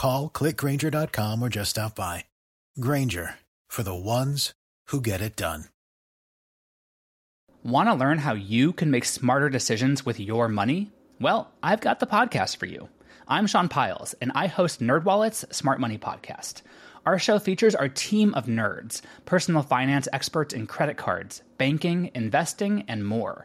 [0.00, 2.24] Call clickgrainger.com or just stop by.
[2.80, 3.34] Grainger
[3.68, 4.54] for the ones
[4.86, 5.66] who get it done.
[7.62, 10.90] Want to learn how you can make smarter decisions with your money?
[11.20, 12.88] Well, I've got the podcast for you.
[13.28, 16.62] I'm Sean Pyles, and I host NerdWallet's Smart Money Podcast.
[17.04, 22.86] Our show features our team of nerds, personal finance experts in credit cards, banking, investing,
[22.88, 23.44] and more.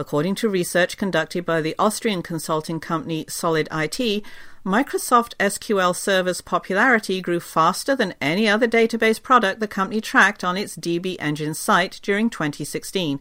[0.00, 4.22] According to research conducted by the Austrian consulting company Solid IT,
[4.64, 10.56] Microsoft SQL Server's popularity grew faster than any other database product the company tracked on
[10.56, 13.18] its DB-Engines site during 2016.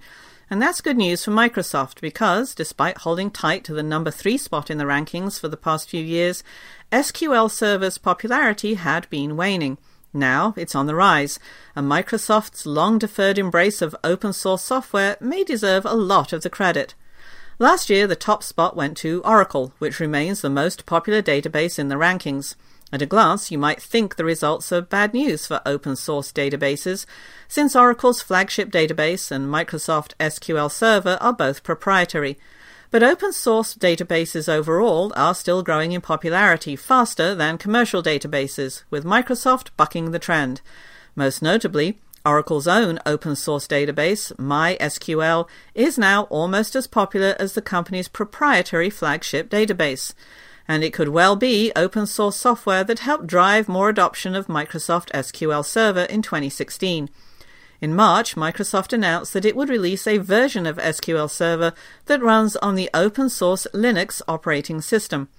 [0.52, 4.70] And that's good news for Microsoft because, despite holding tight to the number three spot
[4.70, 6.44] in the rankings for the past few years,
[6.92, 9.80] SQL Server's popularity had been waning.
[10.18, 11.38] Now it's on the rise,
[11.76, 16.50] and Microsoft's long deferred embrace of open source software may deserve a lot of the
[16.50, 16.96] credit.
[17.60, 21.90] Last year, the top spot went to Oracle, which remains the most popular database in
[21.90, 22.56] the rankings.
[22.92, 27.06] At a glance, you might think the results are bad news for open source databases,
[27.48, 32.40] since Oracle's flagship database and Microsoft SQL Server are both proprietary.
[32.90, 39.04] But open source databases overall are still growing in popularity faster than commercial databases, with
[39.04, 40.62] Microsoft bucking the trend.
[41.14, 47.62] Most notably, Oracle's own open source database, MySQL, is now almost as popular as the
[47.62, 50.14] company's proprietary flagship database.
[50.66, 55.10] And it could well be open source software that helped drive more adoption of Microsoft
[55.12, 57.10] SQL Server in 2016.
[57.80, 61.74] In March, Microsoft announced that it would release a version of SQL Server
[62.06, 65.30] that runs on the open source Linux operating system.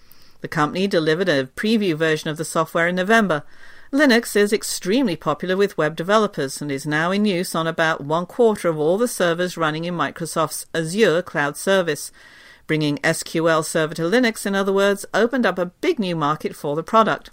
[0.41, 3.43] The company delivered a preview version of the software in November.
[3.93, 8.27] Linux is extremely popular with web developers and is now in use on about one
[8.27, 12.12] quarter of all the servers running in Microsoft's Azure cloud service.
[12.69, 16.77] Bringing SQL Server to Linux, in other words, opened up a big new market for
[16.77, 17.31] the product.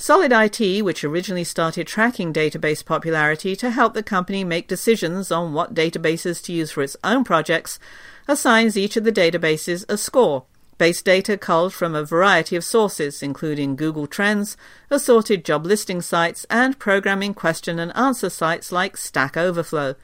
[0.00, 5.52] Solid IT, which originally started tracking database popularity to help the company make decisions on
[5.52, 7.78] what databases to use for its own projects,
[8.26, 10.46] assigns each of the databases a score.
[10.78, 14.56] Base data culled from a variety of sources, including Google Trends,
[14.88, 19.96] assorted job listing sites, and programming question and answer sites like Stack Overflow.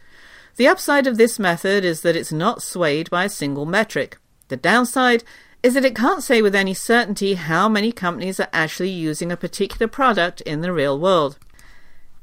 [0.57, 4.19] The upside of this method is that it's not swayed by a single metric.
[4.49, 5.25] The downside
[5.67, 9.37] is that it can't say with any certainty how many companies are actually using a
[9.37, 11.41] particular product in the real world.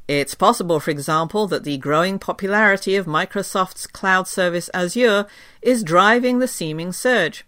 [0.08, 5.26] It's possible, for example, that the growing popularity of Microsoft's cloud service Azure
[5.62, 7.44] is driving the seeming surge.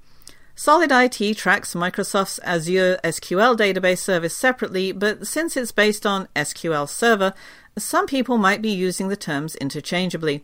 [0.53, 6.89] Solid IT tracks Microsoft's Azure SQL database service separately, but since it's based on SQL
[6.89, 7.33] Server,
[7.77, 10.43] some people might be using the terms interchangeably.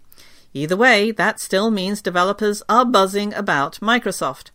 [0.53, 4.49] Either way, that still means developers are buzzing about Microsoft.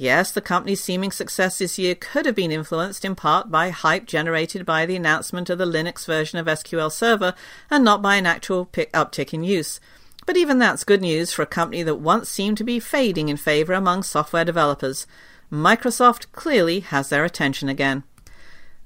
[0.00, 4.06] Yes, the company's seeming success this year could have been influenced in part by hype
[4.06, 7.34] generated by the announcement of the Linux version of SQL Server
[7.68, 9.78] and not by an actual pick uptick in use.
[10.24, 13.36] But even that's good news for a company that once seemed to be fading in
[13.36, 15.06] favor among software developers.
[15.52, 18.02] Microsoft clearly has their attention again.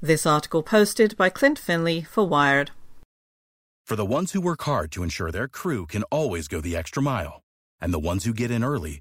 [0.02, 2.72] This article posted by Klint Finley for Wired.
[3.84, 7.00] For the ones who work hard to ensure their crew can always go the extra
[7.00, 7.40] mile,
[7.80, 9.00] and the ones who get in early